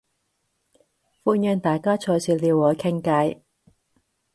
[1.23, 3.41] 歡迎大家隨時撩我傾計